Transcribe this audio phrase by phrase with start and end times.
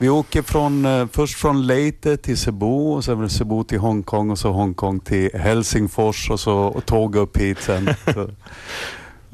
[0.00, 4.38] Vi åker från, eh, först från Leyte till Cebu och sen Cebu till Hongkong och
[4.38, 7.86] så Hongkong till Helsingfors och så och tåg upp hit sen.
[8.06, 8.34] ja,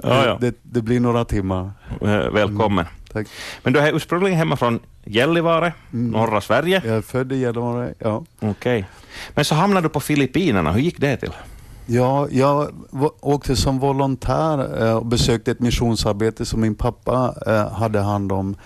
[0.02, 0.38] ja.
[0.40, 1.70] Det, det, blir några timmar.
[2.00, 2.86] Eh, välkommen.
[3.14, 3.26] Mm.
[3.62, 6.10] Men du är ursprungligen hemma från Gällivare, mm.
[6.10, 6.82] norra Sverige?
[6.84, 8.24] Jag är född i Gällivare, ja.
[8.38, 8.50] Okej.
[8.50, 8.84] Okay.
[9.34, 11.32] Men så hamnade du på Filippinerna, hur gick det till?
[11.88, 12.68] Ja, jag
[13.20, 18.56] åkte som volontär eh, och besökte ett missionsarbete som min pappa eh, hade hand om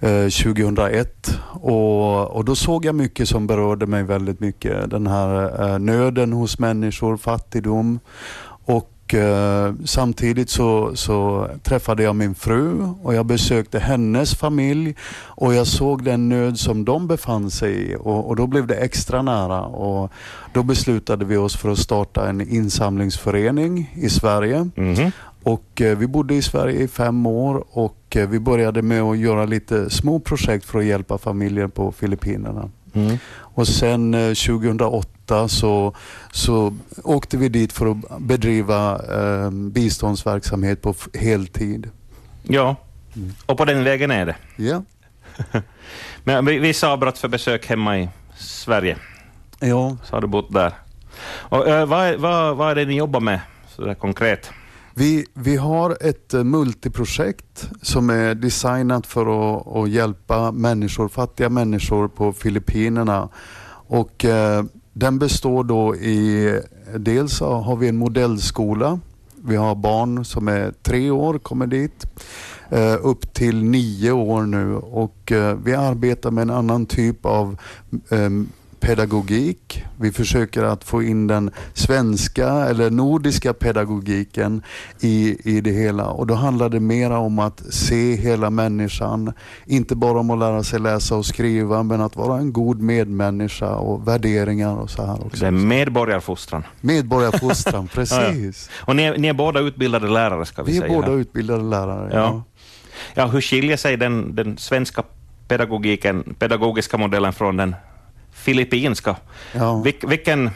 [0.00, 4.90] eh, 2001 och, och då såg jag mycket som berörde mig väldigt mycket.
[4.90, 8.00] Den här nöden hos människor, fattigdom
[8.64, 15.54] och Eh, samtidigt så, så, träffade jag min fru och jag besökte hennes familj och
[15.54, 19.22] jag såg den nöd som de befann sig i och, och, då blev det extra
[19.22, 19.62] nära.
[19.62, 20.12] Och
[20.52, 24.70] då beslutade vi oss för att starta en insamlingsförening i Sverige.
[24.76, 25.10] Mm.
[25.42, 29.18] Och eh, Vi bodde i Sverige i fem år och eh, vi började med att
[29.18, 32.70] göra lite små projekt för att hjälpa familjer på Filippinerna.
[32.92, 33.18] Mm.
[33.34, 35.94] Och sen 2008 så,
[36.32, 41.90] så åkte vi dit för att bedriva eh, biståndsverksamhet på heltid.
[42.42, 42.76] Ja,
[43.16, 43.32] mm.
[43.46, 44.36] och på den vägen är det.
[44.56, 44.82] Ja.
[46.24, 48.96] Men vissa avbrott för besök hemma i Sverige.
[49.60, 49.96] Ja.
[50.04, 50.72] Så har du bott där.
[51.24, 54.50] Och, äh, vad, vad, vad är det ni jobbar med så där konkret?
[54.94, 61.48] Vi, vi har ett eh, multiprojekt som är designat för att, att hjälpa människor, fattiga
[61.48, 63.28] människor på Filippinerna.
[63.86, 66.60] Och, eh, den består då i,
[66.96, 69.00] dels har vi en modellskola.
[69.44, 72.06] Vi har barn som är tre år, kommer dit,
[72.70, 77.56] eh, upp till nio år nu och eh, vi arbetar med en annan typ av
[78.08, 78.30] eh,
[78.82, 79.84] pedagogik.
[80.00, 84.62] Vi försöker att få in den svenska eller nordiska pedagogiken
[85.00, 86.06] i, i det hela.
[86.06, 89.32] Och Då handlar det mer om att se hela människan.
[89.66, 93.74] Inte bara om att lära sig läsa och skriva, men att vara en god medmänniska
[93.74, 95.40] och värderingar och så här också.
[95.40, 96.64] Det är medborgarfostran.
[96.80, 98.70] Medborgarfostran, precis.
[98.70, 98.84] ja, ja.
[98.86, 100.88] Och ni är, ni är, båda utbildade lärare, ska vi, vi säga.
[100.88, 102.18] Vi är båda utbildade lärare, ja.
[102.18, 102.42] ja.
[103.14, 103.26] ja.
[103.26, 105.02] hur skiljer sig den, den svenska
[105.48, 107.74] pedagogiken, pedagogiska modellen från den
[108.32, 109.16] filippinska.
[109.52, 109.82] Ja.
[109.82, 110.50] Vil, vilken,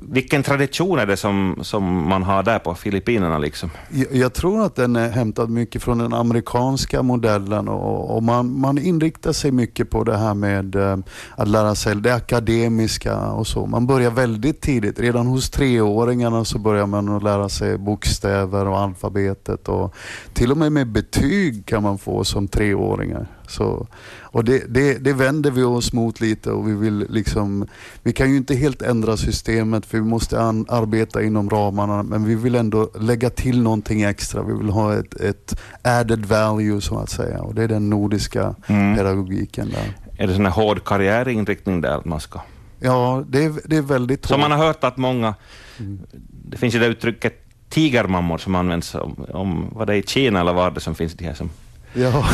[0.00, 3.38] vilken tradition är det som, som man har där på Filippinerna?
[3.38, 3.70] Liksom?
[3.90, 8.60] Jag, jag tror att den är hämtad mycket från den amerikanska modellen och, och man,
[8.60, 10.98] man inriktar sig mycket på det här med eh,
[11.36, 13.66] att lära sig det akademiska och så.
[13.66, 15.00] Man börjar väldigt tidigt.
[15.00, 19.94] Redan hos treåringarna så börjar man att lära sig bokstäver och alfabetet och
[20.32, 23.26] till och med med betyg kan man få som treåringar.
[23.50, 23.86] Så,
[24.20, 27.66] och det, det, det, vänder vi oss mot lite och vi vill liksom,
[28.02, 32.24] vi kan ju inte helt ändra systemet för vi måste an, arbeta inom ramarna men
[32.24, 34.42] vi vill ändå lägga till någonting extra.
[34.42, 38.54] Vi vill ha ett, ett added value så att säga och det är den nordiska
[38.66, 38.96] mm.
[38.96, 39.96] pedagogiken där.
[40.24, 42.40] Är det sån här hård karriärinriktning där att man ska
[42.80, 44.28] Ja, det är, det är väldigt hårt.
[44.28, 45.34] Så man har hört att många,
[45.78, 46.00] mm.
[46.44, 47.34] det finns ju det uttrycket
[47.68, 51.14] tigermammor som används om, om vad det är i Kina eller var det som finns
[51.14, 51.50] de här som
[51.92, 52.24] Ja.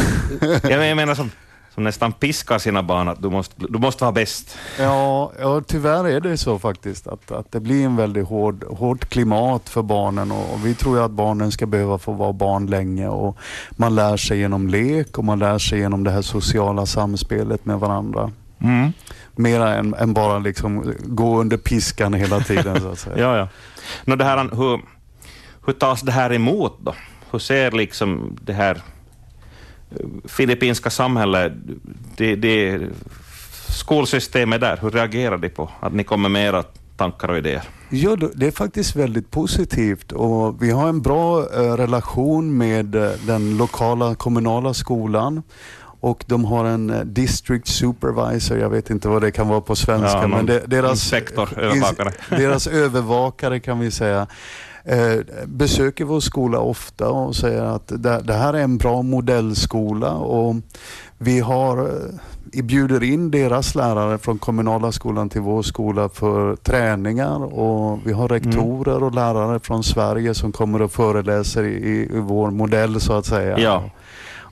[0.63, 1.31] jag menar som,
[1.77, 4.59] som nästan piskar sina barn att du måste, du måste vara bäst.
[4.79, 7.07] Ja, ja, tyvärr är det så faktiskt.
[7.07, 11.05] Att, att det blir en väldigt hård, hårt klimat för barnen och, och vi tror
[11.05, 13.09] att barnen ska behöva få vara barn länge.
[13.09, 13.39] Och
[13.71, 17.81] man lär sig genom lek och man lär sig genom det här sociala samspelet med
[17.81, 18.31] varandra.
[18.61, 18.93] Mm.
[19.33, 22.81] Mera än, än, bara liksom gå under piskan hela tiden.
[22.81, 23.17] Så att säga.
[23.23, 23.49] ja, ja.
[24.05, 24.81] Nå, det här, hur,
[25.67, 26.95] hur tas det här emot då?
[27.31, 28.81] Hur ser liksom det här
[30.25, 31.53] filippinska samhället,
[32.17, 32.81] det, det,
[33.69, 36.65] skolsystemet där, hur reagerar de på att ni kommer med era
[36.97, 37.63] tankar och idéer?
[37.91, 43.11] Ja, det är faktiskt väldigt positivt och vi har en bra eh, relation med eh,
[43.27, 45.43] den lokala kommunala skolan
[46.07, 49.77] och de har en eh, district supervisor, jag vet inte vad det kan vara på
[49.77, 52.13] svenska, ja, men deras, inspektor, övervakare.
[52.29, 54.27] deras övervakare kan vi säga
[54.85, 57.93] eh, besöker vår skola ofta och säger att
[58.27, 60.57] det, här är en bra modellskola och
[61.19, 61.79] vi har
[62.53, 68.13] eh, bjuder in deras lärare från kommunala skolan till vår skola för träningar och vi
[68.13, 73.13] har rektorer och lärare från Sverige som kommer och föreläser i, i vår modell så
[73.13, 73.59] att säga.
[73.59, 73.83] Ja.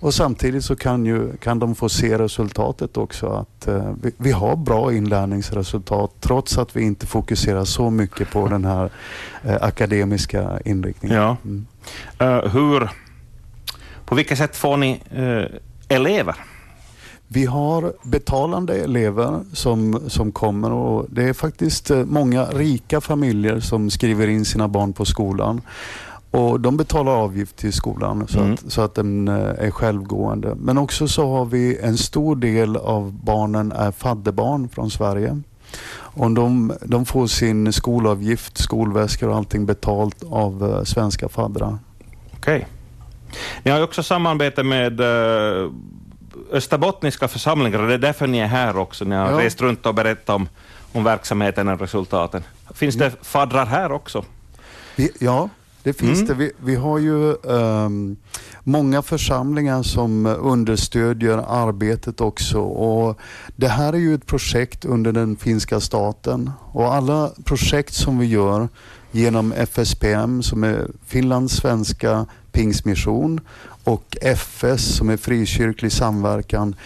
[0.00, 3.26] Och samtidigt så kan, ju, kan de få se resultatet också.
[3.26, 8.48] Att eh, vi, vi, har bra inlärningsresultat trots att vi inte fokuserar så mycket på
[8.48, 8.90] den här
[9.44, 11.16] eh, akademiska inriktningen.
[11.16, 11.36] Ja.
[11.44, 11.66] Mm.
[12.22, 12.90] Uh, hur,
[14.04, 15.46] på vilket sätt får ni uh,
[15.88, 16.36] elever?
[17.28, 23.60] Vi har betalande elever som, som kommer och det är faktiskt eh, många rika familjer
[23.60, 25.60] som skriver in sina barn på skolan.
[26.34, 28.52] Och de betalar avgift till skolan så, mm.
[28.52, 30.54] att, så att den eh, är självgående.
[30.54, 35.40] Men också så har vi en stor del av barnen är fadderbarn från Sverige.
[35.96, 41.78] Och de, de får sin skolavgift, skolväskor och allting betalt av uh, svenska faddrar.
[42.36, 42.56] Okej.
[42.56, 42.68] Okay.
[43.62, 45.70] Ni har också samarbete med uh,
[46.52, 49.04] Österbottniska församlingar det är därför ni är här också.
[49.04, 49.38] Ni har ja.
[49.38, 50.48] rest runt och berättat om,
[50.92, 52.42] om verksamheten och resultaten.
[52.74, 54.24] Finns det faddrar här också?
[55.18, 55.48] Ja,
[55.84, 56.26] det finns mm.
[56.26, 56.34] det.
[56.34, 58.16] Vi, vi, har ju um,
[58.62, 62.58] många församlingar som understödjer arbetet också.
[62.60, 63.18] Och
[63.56, 68.26] det här är ju ett projekt under den finska staten och alla projekt som vi
[68.26, 68.68] gör
[69.10, 73.40] genom FSPM som är Finlands svenska pingsmission
[73.84, 76.76] och FS som är frikyrklig samverkan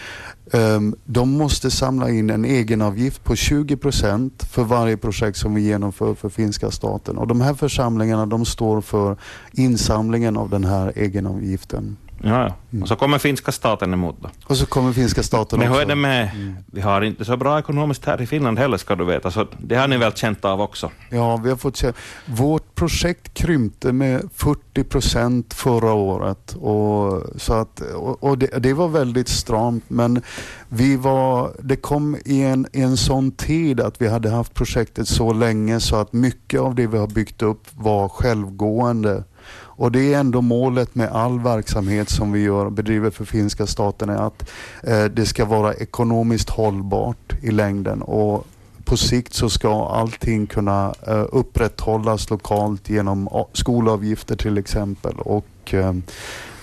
[1.03, 6.13] de måste samla in en egenavgift på 20 procent för varje projekt som vi genomför
[6.13, 7.17] för finska staten.
[7.17, 9.17] Och de här församlingarna de står för
[9.51, 11.97] insamlingen av den här egenavgiften.
[12.23, 12.81] Ja, mm.
[12.81, 14.29] och så kommer finska staten emot då.
[14.45, 15.79] Och så kommer finska staten Men också.
[15.79, 16.55] hur är det med, mm.
[16.65, 19.75] vi har inte så bra ekonomiskt här i Finland heller ska du veta, så det
[19.75, 20.91] har ni väl känt av också?
[21.09, 21.93] Ja, vi har fått se.
[22.25, 28.73] Vårt projekt krympte med 40 procent förra året och, så att, och, och det, det,
[28.73, 30.21] var väldigt stramt men
[30.69, 35.07] vi var, det kom i en, i en sån tid att vi hade haft projektet
[35.07, 39.23] så länge så att mycket av det vi har byggt upp var självgående.
[39.53, 44.09] Och det är ändå målet med all verksamhet som vi gör bedriver för finska staten
[44.09, 44.49] är att
[44.83, 48.47] eh, det ska vara ekonomiskt hållbart i längden och
[48.89, 55.93] på sikt så ska allting kunna eh, upprätthållas lokalt genom skolavgifter till exempel och eh,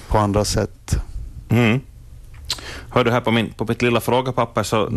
[0.09, 0.97] på andra sätt.
[1.49, 1.81] Mm.
[2.91, 4.93] Hör du här på, min, på mitt lilla frågepapper så,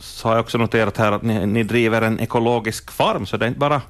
[0.00, 3.44] så har jag också noterat här att ni, ni driver en ekologisk farm, så det
[3.44, 3.82] är inte bara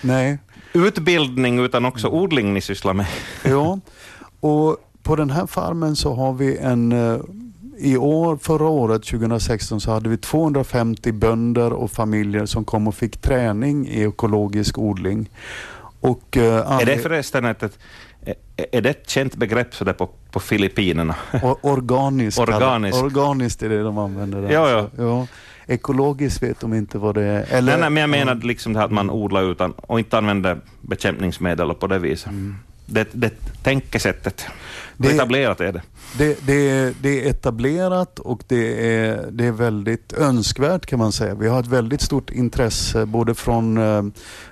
[0.00, 0.38] Nej
[0.72, 2.20] utbildning utan också mm.
[2.20, 3.06] odling ni sysslar med.
[3.44, 3.80] ja,
[4.40, 7.20] och på den här farmen så har vi en eh,
[7.78, 12.94] i år, förra året, 2016, så hade vi 250 bönder och familjer som kom och
[12.94, 15.30] fick träning i ekologisk odling.
[16.00, 17.78] Och, uh, är det förresten ett, ett,
[18.72, 21.14] är det ett känt begrepp så där på, på Filippinerna?
[21.60, 22.38] Organiskt.
[22.38, 22.98] organiskt.
[23.02, 24.42] organiskt är det de använder.
[24.42, 24.50] Där.
[24.50, 24.90] Ja, ja.
[24.96, 25.26] ja.
[25.66, 27.46] Ekologiskt vet de inte vad det är.
[27.50, 30.18] Eller, nej, nej, men jag menar liksom det här att man odlar utan och inte
[30.18, 32.26] använder bekämpningsmedel och på det viset.
[32.26, 32.56] Mm.
[32.86, 34.46] Det, det tänkesättet.
[34.98, 35.82] Hur etablerat är det?
[36.18, 41.34] Det, det, det, är etablerat och det är, det är väldigt önskvärt kan man säga.
[41.34, 44.02] Vi har ett väldigt stort intresse både från eh,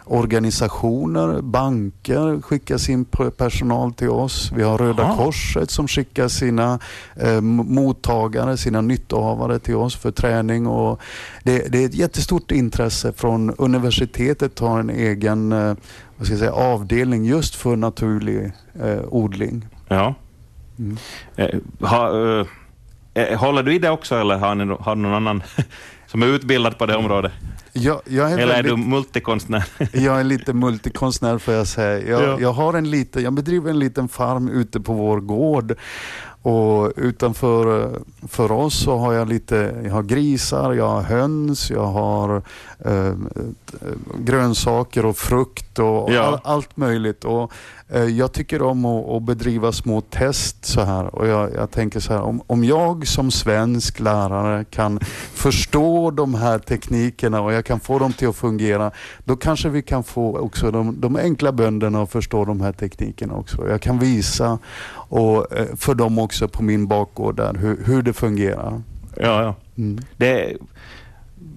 [0.04, 3.04] organisationer, banker skickar sin
[3.36, 4.52] personal till oss.
[4.56, 5.24] Vi har Röda Aha.
[5.24, 6.78] Korset som skickar sina
[7.16, 10.66] eh, mottagare, sina nyttohavare till oss för träning.
[10.66, 11.00] Och
[11.42, 15.74] det, det är ett jättestort intresse från universitetet har en egen eh,
[16.16, 18.52] vad ska jag säga, avdelning just för naturlig
[18.82, 19.66] eh, odling.
[19.88, 20.14] Ja.
[20.78, 20.96] Mm.
[21.80, 22.46] Ha, eh,
[23.14, 25.42] eh, håller du i det också eller har, ni, har någon annan
[26.06, 27.32] som är utbildad på det området?
[27.76, 29.64] Jag, jag är Eller väldigt, är du multikonstnär?
[29.92, 32.08] jag är lite multikonstnär får jag säga.
[32.08, 32.40] Jag, ja.
[32.40, 35.74] jag, har en liten, jag bedriver en liten farm ute på vår gård
[36.42, 37.90] och utanför
[38.28, 42.42] för oss så har jag lite, jag har grisar, jag har höns, jag har
[42.78, 43.14] eh,
[44.18, 46.22] grönsaker och frukt och ja.
[46.22, 47.24] all, allt möjligt.
[47.24, 47.52] Och,
[48.00, 52.12] jag tycker om att, att, bedriva små test så här och jag, jag tänker så
[52.12, 55.00] här, om, om jag som svensk lärare kan
[55.34, 58.90] förstå de här teknikerna och jag kan få dem till att fungera,
[59.24, 63.34] då kanske vi kan få också de, de enkla bönderna att förstå de här teknikerna
[63.34, 63.68] också.
[63.68, 64.58] Jag kan visa
[65.08, 68.82] och eh, för dem också på min bakgård där, hur, hur det fungerar.
[69.16, 69.54] Ja, ja.
[69.76, 69.98] Mm.
[70.16, 70.56] Det,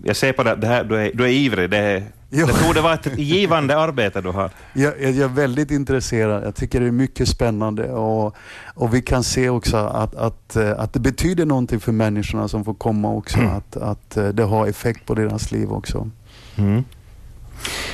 [0.03, 1.69] jag ser på det, det här, du är, du är ivrig.
[1.69, 2.45] Det, ja.
[2.45, 4.51] det borde vara ett givande arbete du har.
[4.73, 6.43] Jag, jag, är väldigt intresserad.
[6.43, 10.79] Jag tycker det är mycket spännande och, och vi kan se också att, att, eh,
[10.79, 13.37] att det betyder någonting för människorna som får komma också.
[13.37, 13.51] Mm.
[13.51, 16.09] Att, att eh, det har effekt på deras liv också.
[16.55, 16.83] Mm.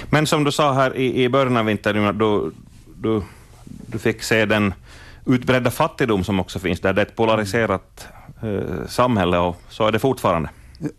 [0.10, 2.52] Men som du sa här i, i början av intervjun, du,
[2.96, 3.22] du,
[3.64, 4.74] du fick se den
[5.26, 6.94] utbredda fattigdom som också finns där.
[6.94, 8.08] Det är ett polariserat
[8.42, 10.50] eh, samhälle och så är det fortfarande.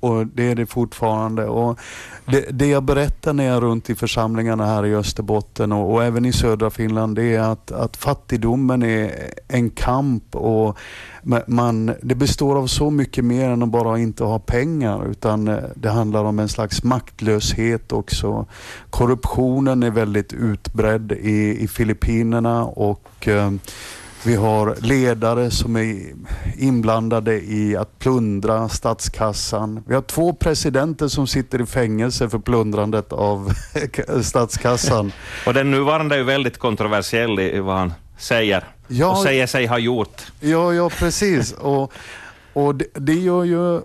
[0.00, 1.44] Och det är det fortfarande.
[1.44, 1.78] Och
[2.26, 6.04] det, det jag berättar när jag är runt i församlingarna här i Österbotten och, och,
[6.04, 10.78] även i södra Finland, det är att, att fattigdomen är en kamp och
[11.46, 15.58] man, det består av så mycket mer än att bara inte ha pengar utan eh,
[15.74, 18.46] det handlar om en slags maktlöshet också.
[18.90, 23.50] Korruptionen är väldigt utbredd i, i Filippinerna och eh,
[24.26, 26.12] vi har ledare som är
[26.58, 29.82] inblandade i att plundra statskassan.
[29.86, 33.52] Vi har två presidenter som sitter i fängelse för plundrandet av
[34.22, 35.12] statskassan.
[35.46, 39.66] Och den nuvarande är ju väldigt kontroversiell i vad han säger ja, och säger sig
[39.66, 40.22] ha gjort.
[40.40, 41.52] Ja, ja precis.
[41.52, 41.92] Och
[42.54, 43.80] och det, det gör ju,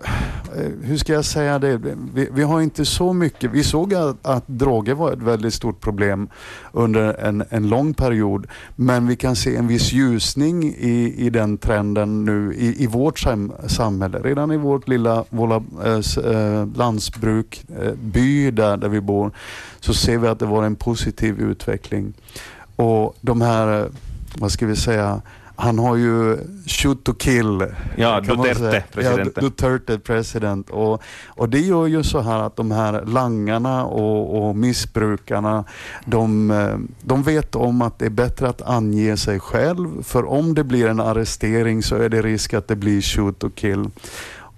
[0.56, 1.80] Eh, hur ska jag säga det,
[2.14, 5.80] vi, vi har inte så mycket, vi såg att, att, droger var ett väldigt stort
[5.80, 6.28] problem
[6.72, 11.58] under en, en lång period, men vi kan se en viss ljusning i, i den
[11.58, 14.18] trenden nu i, i vårt sam, samhälle.
[14.18, 19.30] Redan i vårt lilla våra, äh, landsbruk, äh, by där, där vi bor,
[19.80, 22.12] så ser vi att det var en positiv utveckling.
[22.76, 23.88] Och de här,
[24.38, 25.22] vad ska vi säga,
[25.60, 26.36] han har ju
[26.66, 27.66] shoot to kill.
[27.96, 29.32] Ja, Duterte president.
[29.36, 30.70] Ja, Duterte president.
[30.70, 35.64] Och, och det gör ju så här att de här langarna och, och missbrukarna,
[36.04, 36.52] de,
[37.02, 40.02] de vet om att det är bättre att ange sig själv.
[40.02, 43.50] För om det blir en arrestering så är det risk att det blir shoot to
[43.50, 43.90] kill.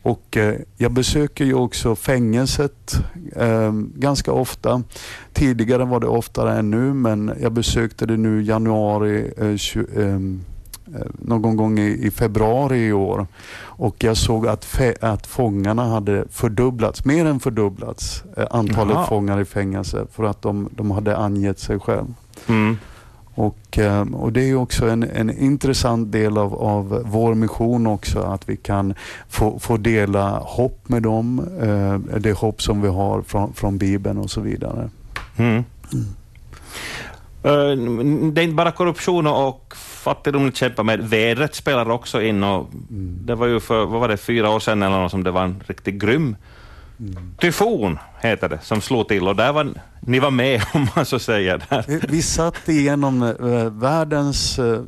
[0.03, 2.95] Och eh, jag besöker ju också fängelset
[3.37, 4.83] eh, ganska ofta.
[5.33, 10.19] Tidigare var det oftare än nu, men jag besökte det nu januari eh, 20, Eh,
[11.19, 13.27] någon gång i, februari i år
[13.61, 19.07] och jag såg att, fe, att fångarna hade fördubblats, mer än fördubblats, eh, antalet Jaha.
[19.07, 22.15] fångar i fängelse för att de, de hade angett sig själv.
[22.47, 22.77] Mm.
[23.35, 28.21] Och, eh, och Det är också en, en intressant del av, av vår mission också,
[28.21, 28.95] att vi kan
[29.29, 31.47] få, få dela hopp med dem,
[32.19, 34.91] det hopp som vi har från, från Bibeln och så vidare.
[35.37, 35.65] Mm.
[35.93, 36.07] Mm.
[37.43, 41.01] Det är inte bara korruption och fattigdom att kämpa med.
[41.01, 42.45] Vädret spelar också in.
[42.45, 43.19] Och mm.
[43.27, 45.45] Det var ju för vad var det, fyra år sedan eller något som det var
[45.45, 46.37] en riktigt grym
[46.99, 47.35] mm.
[47.39, 49.29] tyfon, heter det, som slog till.
[49.29, 51.63] Och där var ni var med, om man så säger.
[51.69, 52.07] Där.
[52.09, 54.81] Vi satt igenom äh, världens äh,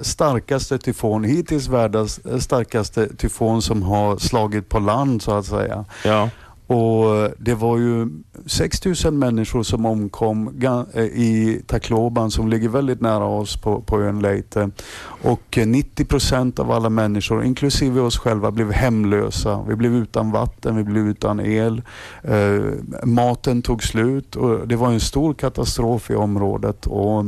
[0.00, 5.84] starkaste tyfon, hittills världens starkaste tyfon som har slagit på land, så att säga.
[6.04, 6.28] Ja.
[6.70, 8.08] Och Det var ju
[8.46, 10.62] 6 000 människor som omkom
[10.94, 14.70] eh, i Tacloban som ligger väldigt nära oss på, på ön Leyte.
[15.02, 19.64] Och eh, 90 procent av alla människor, inklusive oss själva, blev hemlösa.
[19.68, 21.82] Vi blev utan vatten, vi blev utan el.
[22.22, 22.60] Eh,
[23.04, 26.86] maten tog slut och det var en stor katastrof i området.
[26.86, 27.24] Och,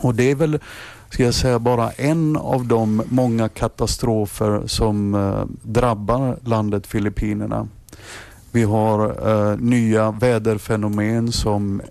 [0.00, 0.58] och det är väl
[1.10, 7.68] ska jag säga, bara en av de många katastrofer som eh, drabbar landet Filippinerna.
[8.54, 11.82] Vi har uh, nya väderfenomen som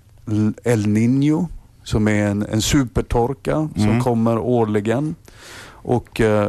[0.63, 1.48] El Niño
[1.84, 3.72] som är en, en supertorka mm.
[3.75, 5.15] som kommer årligen
[5.67, 6.48] och uh,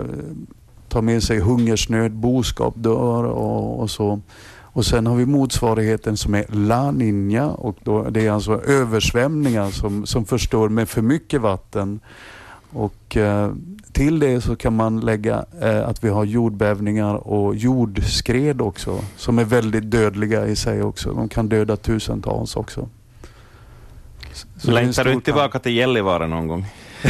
[0.88, 4.20] tar med sig hungersnöd, boskap dör och, och, så.
[4.62, 9.70] Och Sen har vi motsvarigheten som är La Niña och då, det är alltså översvämningar
[9.70, 12.00] som, som förstör med för mycket vatten.
[12.74, 13.52] Och uh,
[13.92, 19.38] till det så kan man lägga eh, att vi har jordbävningar och jordskred också som
[19.38, 21.12] är väldigt dödliga i sig också.
[21.12, 22.88] De kan döda tusentals också.
[24.56, 26.66] Så Längtar du inte tillbaka till Gällivare någon gång?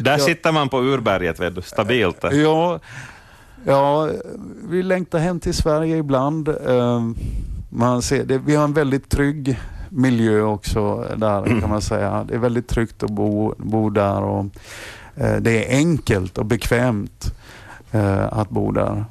[0.00, 0.18] Där ja.
[0.18, 2.24] sitter man på urberget, vet du, stabilt.
[2.32, 2.80] Ja,
[3.66, 4.10] ja,
[4.68, 6.48] vi längtar hem till Sverige ibland.
[6.48, 7.00] Eh,
[7.68, 9.58] man ser det, vi har en väldigt trygg
[9.94, 12.24] miljö också där kan man säga.
[12.28, 14.22] Det är väldigt tryggt att bo, bo där.
[14.22, 14.46] Och,
[15.16, 17.34] Eh, det är enkelt och bekvämt
[17.90, 19.04] eh, att bo där.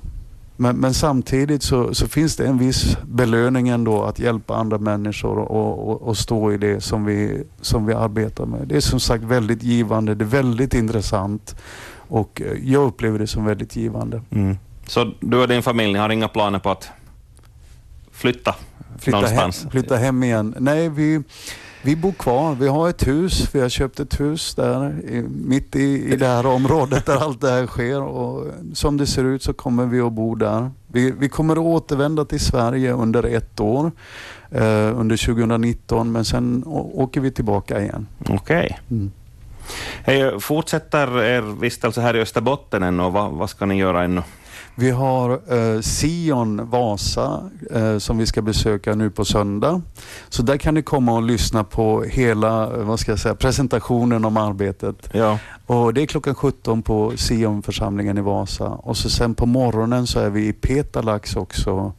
[0.57, 5.37] Men, men, samtidigt så, så, finns det en viss belöning ändå att hjälpa andra människor
[5.37, 8.67] och, och, och, stå i det som vi, som vi arbetar med.
[8.67, 11.55] Det är som sagt väldigt givande, det är väldigt intressant
[11.95, 14.21] och eh, jag upplever det som väldigt givande.
[14.31, 14.57] Mm.
[14.87, 16.89] Så du och din familj har inga planer på att
[18.11, 18.55] flytta,
[18.99, 19.63] flytta någonstans?
[19.63, 20.55] Hem, flytta hem igen?
[20.59, 21.23] Nej, vi,
[21.81, 22.55] vi bor kvar.
[22.55, 23.49] Vi har ett hus.
[23.55, 24.95] Vi har köpt ett hus där
[25.29, 28.01] mitt i, i det här området där allt det här sker.
[28.01, 30.71] Och som det ser ut så kommer vi att bo där.
[30.87, 33.91] Vi, vi kommer att återvända till Sverige under ett år.
[34.51, 38.07] Eh, under 2019 men sen åker vi tillbaka igen.
[38.29, 38.77] Okej.
[38.87, 39.01] Okay.
[40.05, 40.39] Mm.
[40.39, 44.21] Fortsätter er vistelse här i Österbotten än och vad, vad ska ni göra ännu?
[44.75, 49.81] Vi har eh, Sion Vasa eh, som vi ska besöka nu på söndag.
[50.29, 54.37] Så där kan ni komma och lyssna på hela vad ska jag säga, presentationen om
[54.37, 55.09] arbetet.
[55.11, 55.39] Ja.
[55.65, 58.67] Och Det är klockan 17 på Sionförsamlingen i Vasa.
[58.67, 61.93] Och så sen på morgonen så är vi i Petalax också.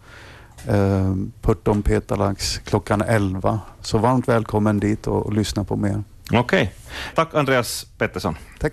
[0.67, 3.61] Eh, Purton Petalax klockan 11.
[3.81, 6.03] Så varmt välkommen dit och, och lyssna på mer.
[6.27, 6.41] Okej.
[6.41, 6.69] Okay.
[7.15, 8.37] Tack Andreas Pettersson.
[8.61, 8.73] Tack.